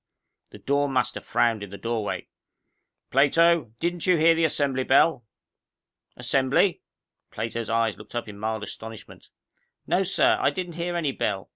The 0.49 0.57
dorm 0.57 0.93
master 0.93 1.21
frowned 1.21 1.61
from 1.61 1.69
the 1.69 1.77
doorway. 1.77 2.27
"Plato, 3.11 3.71
didn't 3.79 4.07
you 4.07 4.17
hear 4.17 4.33
the 4.33 4.45
Assembly 4.45 4.83
bell?" 4.83 5.25
"Assembly?" 6.17 6.81
Plato's 7.29 7.69
eyes 7.69 7.97
looked 7.97 8.15
up 8.15 8.27
in 8.27 8.39
mild 8.39 8.63
astonishment. 8.63 9.29
"No, 9.85 10.01
sir, 10.01 10.39
I 10.41 10.49
didn't 10.49 10.73
hear 10.73 10.95
any 10.95 11.11
bell. 11.11 11.49